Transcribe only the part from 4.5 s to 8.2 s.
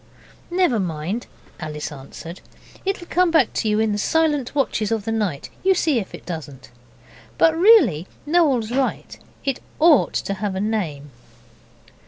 watches of the night; you see if it doesn't. But really,